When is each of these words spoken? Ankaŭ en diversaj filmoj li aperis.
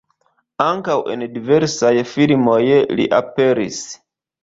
Ankaŭ 0.67 0.95
en 1.17 1.27
diversaj 1.35 1.93
filmoj 2.15 2.59
li 2.97 3.09
aperis. 3.23 3.83